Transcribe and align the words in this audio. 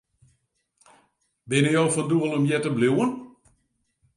Binne 1.49 1.71
jo 1.75 1.83
fan 1.97 2.07
doel 2.13 2.35
om 2.39 2.45
hjir 2.47 2.61
te 2.63 2.69
bliuwen? 2.77 3.11